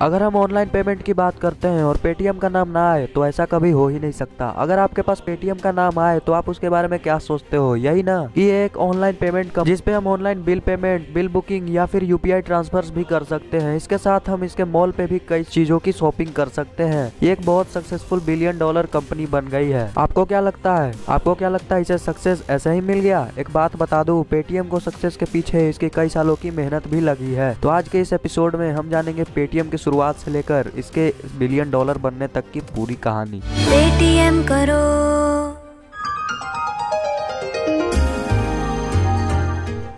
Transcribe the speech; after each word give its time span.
अगर 0.00 0.22
हम 0.22 0.34
online 0.36 0.68
payment 0.68 1.02
की 1.02 1.12
बात 1.14 1.38
करते 1.38 1.68
हैं 1.68 1.84
और 1.84 1.96
पेटीएम 1.96 2.38
का 2.38 2.48
नाम 2.48 2.68
ना 2.68 2.80
आए 2.88 3.04
तो 3.06 3.24
ऐसा 3.26 3.44
कभी 3.44 3.70
हो 3.70 3.86
ही 3.88 3.98
नहीं 3.98 4.12
सकता। 4.12 4.48
अगर 4.56 4.78
आपके 4.78 5.02
पास 5.02 5.20
पेटीएम 5.26 5.58
का 5.58 5.70
नाम 5.72 5.98
आए 5.98 6.18
तो 6.18 6.32
आप 6.32 6.48
उसके 6.48 6.68
बारे 6.68 6.88
में 6.88 6.98
क्या 7.00 7.16
सोचते 7.18 7.56
हो? 7.56 7.74
यही 7.76 8.02
ना? 8.02 8.18
कि 8.34 8.44
एक 8.46 8.76
ऑनलाइन 8.76 9.16
पेमेंट 9.20 9.52
का 9.52 9.62
जिसपे 9.62 9.92
हम 9.92 10.06
online 10.06 10.42
bill 10.44 10.60
payment, 10.60 11.08
bill 11.14 11.28
booking 11.28 11.70
या 11.74 11.86
फिर 11.86 12.04
यूपीआई 12.04 12.40
ट्रांसफ़र 12.40 12.90
भी 12.94 13.04
कर 13.04 13.24
सकते 13.24 13.58
हैं। 13.58 13.76
इसके 13.76 13.98
साथ 13.98 14.28
हम 14.28 14.44
इसके 14.44 14.64
मॉल 14.66 14.90
पे 14.90 15.06
भी 15.06 15.20
कई 15.28 15.44
चीज़ों 15.44 15.78
की 15.78 15.92
शॉपिंग 15.92 16.32
कर 16.32 16.48
सकते 16.48 16.82
हैं। 16.82 17.10
ये 17.22 17.32
एक 17.32 17.44
बहुत 17.46 17.68
सक्सेसफुल 17.68 18.20
बिलियन 18.20 18.58
डॉलर 18.58 18.86
कंपनी 18.92 19.26
बन 19.26 19.48
गई 19.48 19.70
है। 19.70 19.90
आपको 19.98 20.24
क्या 20.24 20.40
लगता 20.40 20.76
है? 20.76 20.92
आपको 21.08 21.34
क्या 21.34 21.48
लगता 21.48 21.74
है 21.74 21.80
इसे 21.80 21.98
सक्सेस 21.98 22.44
ऐसा 22.50 22.70
ही 22.70 22.80
मिल 22.82 23.00
गया? 23.00 23.26
एक 23.38 23.50
बात 23.54 23.76
बता 23.76 24.02
दू, 24.02 24.22
पेटीएम 24.22 24.68
को 24.68 24.80
सक्सेस 24.80 25.16
के 25.16 25.24
पीछे 25.24 25.68
इसके 25.68 25.88
कई 25.88 26.08
सालों 26.08 26.36
की 26.36 26.50
मेहनत 26.50 26.88
भी 26.88 27.00
लगी 27.00 27.32
है। 27.32 27.52
तो 27.62 27.68
आज 27.68 27.88
के 27.88 28.00
इस 28.00 28.12
एपिसोड 28.12 28.56
में 28.56 28.70
हम 28.72 28.90
जानेंगे 28.90 29.24
पेटीएम 29.34 29.70
की 29.70 29.84
शुरुआत 29.86 30.16
से 30.16 30.30
लेकर 30.30 30.70
इसके 30.76 31.08
बिलियन 31.38 31.70
डॉलर 31.70 31.98
बनने 31.98 32.26
तक 32.26 32.44
की 32.54 32.60
पूरी 32.74 32.94
कहानी। 33.02 33.40
पेटीएम 33.58 34.42
करो। 34.44 34.82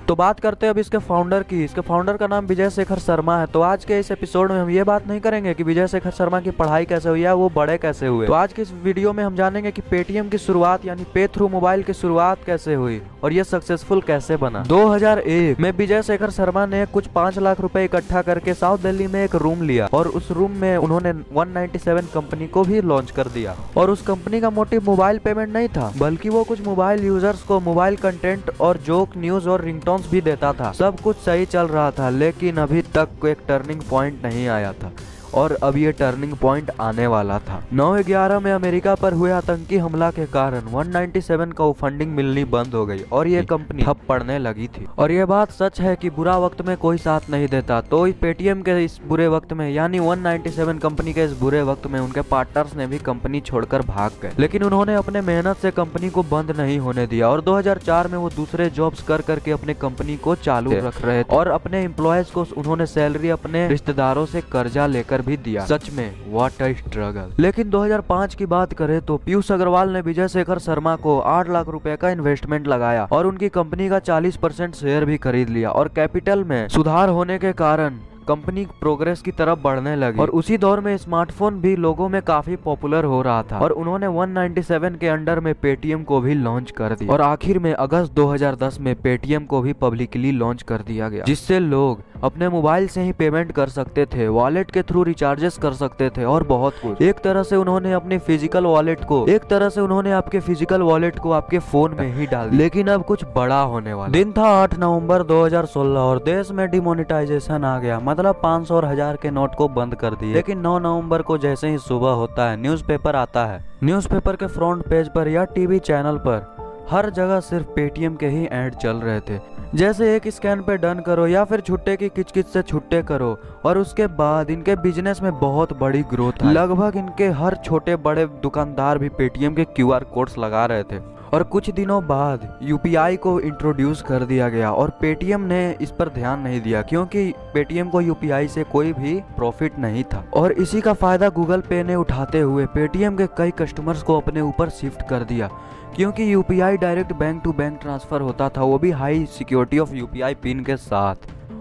तो 0.08 0.14
बात 0.16 0.38
करते 0.40 0.66
हैं 0.66 0.72
अब 0.72 0.78
इसके 0.78 0.98
फाउंडर 0.98 1.42
की। 1.42 1.62
इसके 1.64 1.80
फाउंडर 1.80 2.16
का 2.16 2.26
नाम 2.26 2.46
विजय 2.46 2.70
शेखर 2.70 2.98
शर्मा 2.98 3.36
है। 3.38 3.46
तो 3.46 3.60
आज 3.60 3.84
के 3.84 3.98
इस 4.00 4.10
एपिसोड 4.10 4.52
में 4.52 4.58
हम 4.58 4.70
ये 4.70 4.84
बात 4.84 5.08
नहीं 5.08 5.20
करेंगे 5.20 5.52
कि 5.54 5.62
विजय 5.62 5.86
शेखर 5.86 6.10
शर्मा 6.10 6.40
की 6.40 6.50
पढ़ाई 6.50 6.84
कैसे 6.84 7.08
हुई 7.08 7.22
है, 7.22 7.34
वो 7.34 7.48
बड़े 7.56 7.76
कैसे 7.78 8.06
हुए। 8.06 8.26
तो 8.26 8.32
आज 8.32 8.52
के 8.52 8.62
इस 8.62 8.72
वीडियो 8.84 9.12
में 9.12 9.22
हम 9.24 9.36
जानेंगे 9.36 9.70
कि 9.70 9.82
पेटीएम 9.90 10.28
की 10.28 10.38
शुरुआत 10.38 10.86
यानी 10.86 11.04
पे 11.14 11.26
थ्रू 11.26 11.48
मोबाइल 11.48 11.82
की 11.82 11.92
शुरुआत 11.92 12.44
कैसे 12.46 12.74
हुई 12.74 13.00
और 13.24 13.32
ये 13.32 13.44
सक्सेसफुल 13.44 14.00
कैसे 14.00 14.36
बना। 14.36 14.62
2001 14.64 15.60
में 15.60 15.70
विजय 15.72 16.02
शेखर 16.02 16.30
शर्मा 16.30 16.64
ने 16.66 16.84
कुछ 16.86 17.06
पाँच 17.14 17.38
लाख 17.38 17.60
रुपए 17.60 17.84
इकट्ठा 17.84 18.22
करके 18.22 18.54
साउथ 18.54 18.78
दिल्ली 18.78 19.06
में 19.06 19.22
एक 19.24 19.34
रूम 19.34 19.62
लिया 19.62 19.88
और 19.92 20.08
उस 20.10 20.30
रूम 20.30 20.56
में 20.56 20.76
उन्होंने 20.76 21.12
197 21.34 22.10
कंपनी 22.14 22.46
को 22.48 22.64
भी 22.64 22.80
लॉन्च 22.82 23.10
कर 23.10 23.28
दिया। 23.28 23.56
और 23.76 23.90
उस 23.90 24.06
कंपनी 24.06 24.40
का 24.40 24.50
मोटिव 24.52 24.84
मोबाइल 24.86 25.18
पेमेंट 25.18 25.52
नहीं 25.52 25.68
था, 25.68 25.92
बल्कि 25.98 26.28
वो 26.28 26.44
कुछ 26.44 26.66
मोबाइल 26.66 27.04
यूज़र्स 27.04 27.42
को 27.42 27.60
मोबाइल 27.60 27.96
कंटेंट 27.98 28.50
और 28.60 28.76
जोक 28.86 29.16
न्यूज़ 29.18 29.48
और 29.48 29.66
रिंगटोन्स 29.98 30.10
भी 30.10 30.20
देता 30.20 30.52
था। 30.52 30.72
सब 30.72 31.00
कुछ 31.00 31.16
सही 31.16 31.46
चल 31.46 31.66
रहा 31.66 31.90
था, 31.90 32.10
लेकिन 32.10 32.56
अभी 32.56 32.82
तक 32.96 33.26
एक 33.26 33.38
टर्निंग 33.48 33.80
पॉइंट 33.90 34.24
नहीं 34.24 34.48
आया 34.48 34.72
था। 34.72 34.92
और 35.34 35.56
अब 35.62 35.76
ये 35.76 35.92
टर्निंग 35.92 36.32
पॉइंट 36.32 36.70
आने 36.80 37.06
वाला 37.06 37.38
था। 37.38 37.62
9 37.72 38.02
ग्यारह 38.02 38.40
में 38.40 38.52
अमेरिका 38.52 38.94
पर 38.94 39.12
हुए 39.12 39.30
आतंकी 39.30 39.76
हमला 39.76 40.10
के 40.10 40.26
कारण 40.26 40.68
197 40.72 41.52
को 41.52 41.72
फंडिंग 41.72 42.14
मिलनी 42.14 42.44
बंद 42.44 42.74
हो 42.74 42.84
गई 42.86 43.02
और 43.12 43.28
ये 43.28 43.42
कंपनी 43.44 43.82
ठप 43.82 44.00
पड़ने 44.08 44.38
लगी 44.38 44.66
थी। 44.68 44.86
और 44.98 45.12
ये 45.12 45.24
बात 45.24 45.52
सच 45.52 45.80
है 45.80 45.94
कि 45.96 46.10
बुरा 46.10 46.36
वक्त 46.38 46.62
में 46.62 46.76
कोई 46.76 46.98
साथ 46.98 47.30
नहीं 47.30 47.48
देता। 47.48 47.80
तो 47.80 48.06
इस 48.06 48.14
पेटीएम 48.14 48.62
के 48.62 48.84
इस 48.84 48.98
बुरे 49.08 49.28
वक्त 49.28 49.52
में 49.52 49.68
यानी 49.70 49.98
197 49.98 50.78
कंपनी 50.78 51.12
के 51.12 51.24
इस 51.24 51.32
बुरे 51.32 51.62
वक्त 51.62 51.86
में 51.86 51.98
उनके 52.00 52.20
पार्टनर्स 52.30 52.74
ने 52.76 52.86
भी 52.86 52.98
कंपनी 52.98 53.40
छोड़कर 53.40 53.82
भाग 53.82 54.12
गए। 54.22 54.32
लेकिन 54.38 54.62
उन्होंने 54.62 54.94
अपने 54.94 55.20
मेहनत 55.20 55.56
से 55.56 55.70
कंपनी 55.70 56.10
को 56.10 56.22
बंद 56.22 56.50
नहीं 56.58 56.78
होने 56.78 57.06
दिया 57.06 57.28
और 57.28 57.40
2004 57.40 58.08
में 58.08 58.18
वो 58.18 58.30
दूसरे 58.30 58.68
जॉब्स 58.70 59.02
कर 59.02 59.20
करके 59.20 59.50
अपने 59.50 59.74
कंपनी 59.74 60.16
को 60.16 60.34
चालू 60.34 60.72
रख 60.78 61.04
रहे 61.04 61.22
थे। 61.22 61.36
और 61.36 61.48
अपने 61.48 61.82
एम्प्लॉयज़ 61.84 62.32
को 62.32 62.46
उन्होंने 62.56 62.86
सैलरी 62.86 63.28
अपने 63.30 63.66
रिश्तेदारों 63.68 64.26
से 64.26 64.40
कर्जा 64.52 64.86
लेकर 64.86 65.17
भी 65.22 65.36
दिया। 65.38 65.64
सच 65.66 65.90
में 65.92 66.10
व्हाट 66.32 66.62
अ 66.62 66.72
स्ट्रगल 66.74 67.32
लेकिन 67.38 67.70
2005 67.70 68.34
की 68.34 68.46
बात 68.46 68.72
करें 68.72 69.00
तो 69.00 69.16
पीयूष 69.16 69.52
अग्रवाल 69.52 69.90
ने 69.90 70.00
विजय 70.00 70.28
शेखर 70.28 70.58
शर्मा 70.60 70.96
को 70.98 71.18
8 71.28 71.48
लाख 71.48 71.68
रुपए 71.68 71.96
का 71.96 72.10
इन्वेस्टमेंट 72.10 72.68
लगाया 72.68 73.08
और 73.12 73.26
उनकी 73.26 73.48
कंपनी 73.50 73.88
का 73.88 74.00
40 74.02 74.36
परसेंट 74.36 74.74
शेयर 74.74 75.04
भी 75.04 75.16
खरीद 75.18 75.48
लिया 75.48 75.70
और 75.70 75.88
कैपिटल 75.96 76.44
में 76.44 76.68
सुधार 76.68 77.08
होने 77.10 77.38
के 77.38 77.52
कारण 77.54 77.98
कंपनी 78.28 78.64
प्रोग्रेस 78.80 79.20
की 79.22 79.30
तरफ़ 79.30 79.58
बढ़ने 79.58 79.94
लगी। 79.96 80.20
और 80.20 80.28
उसी 80.30 80.56
दौर 80.58 80.80
में 80.80 80.96
स्मार्टफ़ोन 80.96 81.60
भी 81.60 81.74
लोगों 81.76 82.08
में 82.08 82.20
काफ़ी 82.22 82.56
पॉपुलर 82.56 83.04
हो 83.04 83.20
रहा 83.22 83.42
था 83.42 83.58
और 83.58 83.70
उन्होंने 83.72 84.06
197 84.08 84.98
के 84.98 85.08
अंडर 85.08 85.40
में 85.40 85.54
पेटीएम 85.54 86.02
को 86.02 86.20
भी 86.20 86.34
लॉन्च 86.34 86.70
कर 86.70 86.94
दिया। 86.94 87.12
और 87.12 87.20
आखिर 87.20 87.58
में 87.58 87.72
अगस्त 87.72 88.12
2010 88.12 88.78
में 88.80 88.94
पेटीएम 89.02 89.44
को 89.44 89.60
भी 89.62 89.72
पब्लिकली 89.80 90.32
लॉन्च 90.32 90.62
कर 90.62 90.82
दिया 90.86 91.08
गया 91.08 91.24
जिससे 91.24 91.58
लोग 91.60 92.02
अपने 92.24 92.48
मोबाइल 92.48 92.86
से 92.88 93.02
ही 93.02 93.12
पेमेंट 93.12 93.52
कर 93.52 93.68
सकते 93.68 94.04
थे, 94.06 94.26
वॉलेट 94.28 94.70
के 94.70 94.82
थ्रू 94.82 95.02
रिचार्जेस 95.02 95.58
कर 95.58 95.72
सकते 95.74 96.08
थे 96.10 96.24
और 96.24 96.42
बहुत 96.44 96.74
कुछ। 96.82 97.02
एक 97.02 97.18
तरह 97.18 97.42
से 97.42 97.56
उन्होंने 97.56 97.92
अपने 97.92 98.18
फ़िज़िकल 98.18 98.64
वॉलेट 98.64 99.04
को, 99.04 99.24
एक 99.28 99.44
तरह 99.44 99.68
से 99.68 99.80
उन्होंने 99.80 100.12
आपके 100.12 100.40
फ़िज़िकल 100.40 100.82
वॉलेट 100.82 101.18
को 101.18 101.32
आपके 101.32 101.58
फ़ोन 101.60 101.94
में 101.98 102.12
ही 102.14 102.26
डाल 102.26 102.50
लेकिन 102.52 102.88
अब 102.88 103.04
कुछ 103.04 103.24
बड़ा 103.36 103.60
होने 103.62 103.92
वाला। 103.92 104.12
दिन 104.12 104.32
था 104.32 104.48
8 104.54 104.74
नवंबर 104.78 105.22
2016 105.24 106.00
और 106.00 106.22
देश 106.24 106.50
में 106.50 106.68
डिमोनिटाइजेशन 106.70 107.64
आ 107.64 107.78
गया। 107.78 108.00
मतलब 108.00 108.40
500 108.42 108.70
और 108.70 108.84
हज़ार 108.84 109.16
के 109.16 109.30
नोट 109.30 109.54
को 109.54 109.68
बंद 109.70 109.94
कर 109.94 110.14
दिए। 110.14 110.34
लेकिन 110.34 110.60
नौ 110.60 110.78
नवंबर 110.78 111.22
को 111.22 111.38
जैसे 111.38 111.68
ही 111.68 111.78
सुबह 111.78 112.10
होता 112.12 112.50
है 112.50 112.56
न्यूज़पेपर 112.56 113.16
आता 113.16 113.44
है। 113.46 113.64
न्यूज़पेपर 113.84 114.36
के 114.36 114.46
फ्रंट 114.48 114.88
पेज 114.88 115.08
पर 115.08 115.28
या 115.28 115.44
टीवी 115.46 115.78
चैनल 115.80 116.16
पर, 116.26 116.86
हर 116.90 117.10
जगह 117.10 117.40
सिर्फ़ 117.42 117.66
पेटीएम 117.66 118.14
के 118.16 118.28
ही 118.28 118.48
एड 118.52 118.74
चल 118.74 118.96
रहे 118.98 119.20
थे। 119.20 119.38
जैसे 119.74 120.14
एक 120.16 120.26
स्कैन 120.28 120.60
पे 120.62 120.76
डन 120.76 121.00
करो 121.06 121.26
या 121.26 121.42
फिर 121.44 121.60
छुट्टे 121.60 121.96
की 121.96 122.08
किचकिच 122.08 122.46
से 122.46 122.62
छुट्टे 122.62 123.02
करो, 123.02 123.38
और 123.64 123.78
उसके 123.78 124.06
बाद 124.06 124.50
इनके 124.50 124.76
बिज़नेस 124.76 125.20
में 125.22 125.38
बहुत 125.40 125.72
बड़ी 125.78 126.02
ग्रोथ 126.02 126.42
लगभग 126.44 126.96
इनके 126.96 127.28
हर 127.40 127.56
छोटे 127.64 127.96
बड़े 127.98 128.26
दुकानदार 128.42 128.98
भी 128.98 129.08
पेटीएम 129.08 129.54
के 129.54 129.64
क्यूआर 129.66 130.04
कोड्स 130.04 130.38
लगा 130.38 130.64
रहे 130.66 130.82
थे। 130.82 130.98
और 131.32 131.42
कुछ 131.44 131.70
दिनों 131.70 132.00
बाद 132.06 132.48
यूपीआई 132.62 133.16
को 133.16 133.38
इंट्रोड्यूस 133.40 134.02
कर 134.02 134.24
दिया 134.24 134.48
गया 134.48 134.72
और 134.72 134.90
पेटीएम 135.00 135.40
ने 135.40 135.60
इस 135.80 135.90
पर 135.90 136.08
ध्यान 136.08 136.40
नहीं 136.40 136.60
दिया 136.60 136.82
क्योंकि 136.82 137.32
पेटीएम 137.54 137.88
को 137.88 138.00
यूपीआई 138.00 138.48
से 138.48 138.64
कोई 138.64 138.92
भी 138.92 139.14
प्रॉफिट 139.36 139.78
नहीं 139.78 140.04
था। 140.04 140.24
और 140.34 140.52
इसी 140.52 140.80
का 140.80 140.92
फ़ायदा 140.92 141.28
गूगल 141.28 141.60
पे 141.60 141.82
ने 141.82 141.94
उठाते 141.94 142.40
हुए 142.40 142.66
पेटीएम 142.66 143.16
के 143.16 143.26
कई 143.38 143.50
कस्टमर्स 143.58 144.02
को 144.02 144.20
अपने 144.20 144.40
ऊपर 144.40 144.68
शिफ्ट 144.70 145.08
कर 145.08 145.24
दिया। 145.24 145.50
क्योंकि 145.96 146.32
UPI 146.32 146.76
direct 146.76 147.12
bank 147.12 147.42
to 147.44 147.52
bank 147.52 147.80
transfer 147.80 148.20
होता 148.20 148.48
था, 148.48 148.62
वो 148.62 148.78
भी 148.78 148.90
high 148.90 149.24
security 149.28 149.78
of 149.78 149.94
UPI 149.94 150.34
pin 150.34 150.64
के 150.64 150.76
साथ। 150.76 151.14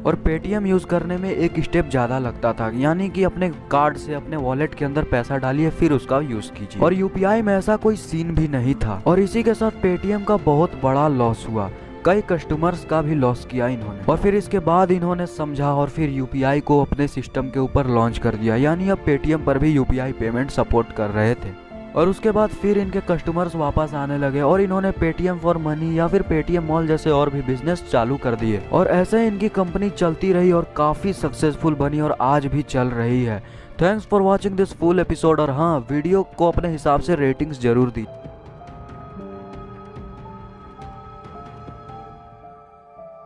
और 0.06 0.16
पेटीएम 0.16 0.66
यूज़ 0.68 0.86
करने 0.86 1.18
में 1.18 1.30
एक 1.30 1.60
स्टेप 1.60 1.90
ज़्यादा 1.90 2.20
लगता 2.20 2.54
था, 2.54 2.72
यानी 2.76 3.10
कि 3.10 3.24
अपने 3.24 3.50
कार्ड 3.72 3.98
से 3.98 4.14
अपने 4.14 4.38
वॉलेट 4.38 4.74
के 4.74 4.86
अंदर 4.86 5.04
पैसा 5.04 5.38
डालिए, 5.38 5.70
फिर 5.70 5.92
उसका 5.92 6.20
यूज़ 6.20 6.52
कीजिए। 6.52 6.82
और 6.82 6.94
यूपीआई 6.94 7.42
में 7.42 7.54
ऐसा 7.58 7.76
कोई 7.76 7.96
सीन 7.96 8.34
भी 8.36 8.48
नहीं 8.48 8.76
था। 8.76 9.02
और 9.08 9.20
इसी 9.20 9.44
के 9.44 9.54
साथ 9.54 9.82
पेटीएम 9.82 10.24
का 10.24 10.38
बहुत 10.38 10.80
बड़ा 10.84 11.08
लॉस 11.08 11.46
हुआ। 11.50 11.70
कई 12.06 12.22
कस्टमर्स 12.22 12.84
का 12.86 13.02
भी 13.02 13.16
लॉस 13.16 13.46
किया 13.46 13.68
इन्होंने। 13.68 14.04
और 14.04 14.18
फिर 14.18 14.36
इसके 14.36 14.60
बाद 14.60 14.92
इन्होंने 14.92 15.26
समझा 15.28 15.74
और 15.74 15.90
फिर 15.90 16.10
यूपीआई 16.10 16.60
को 16.60 16.82
अपने 16.82 17.08
सिस्टम 17.08 17.50
के 17.50 17.60
ऊपर 17.60 17.88
लॉन्च 17.88 18.18
कर 18.18 18.36
दिया, 18.36 18.56
यानी 18.56 18.90
अब 18.90 18.98
पेटीएम 18.98 19.46
पर 19.46 19.58
भी 19.58 19.72
यूपीआई 19.72 20.12
पेमेंट 20.12 20.50
सपोर्ट 20.50 20.92
कर 20.92 21.10
रहे 21.10 21.34
थे। 21.36 21.67
और 21.98 22.10
उसके 22.10 22.32
बाद 22.32 22.50
फिर 22.62 22.78
इनके 22.78 23.00
कस्टमर्स 23.08 23.56
वापस 23.56 23.94
आने 23.96 24.18
लगे 24.18 24.42
और 24.42 24.62
इन्होंने 24.62 24.92
पेटीएम 24.92 25.38
फॉर 25.40 25.58
मनी 25.58 25.98
या 26.00 26.08
फिर 26.08 26.22
पेटीएम 26.22 26.64
मॉल 26.64 26.88
जैसे 26.88 27.10
और 27.10 27.30
भी 27.30 27.42
बिज़नेस 27.42 27.84
चालू 27.92 28.18
कर 28.18 28.36
दिए। 28.36 28.62
और 28.72 28.88
ऐसे 28.88 29.26
इनकी 29.28 29.50
कंपनी 29.50 29.90
चलती 29.90 30.32
रही 30.34 30.52
और 30.52 30.72
काफ़ी 30.78 31.14
सक्सेसफुल 31.14 31.76
बनी 31.76 32.00
और 32.00 32.18
आज 32.22 32.46
भी 32.46 32.62
चल 32.64 32.88
रही 32.90 33.24
है। 33.24 33.40
Thanks 33.82 34.06
for 34.06 34.22
watching 34.22 34.56
this 34.58 34.74
full 34.74 35.00
episode 35.00 35.40
और 35.40 35.50
हाँ 35.52 35.78
वीडियो 35.92 36.22
को 36.38 36.48
अपने 36.48 36.70
हिसाब 36.70 37.02
से 37.02 37.16
रेटिंग्स 37.16 37.62
ज़रूर 37.62 37.90
दी 37.90 38.06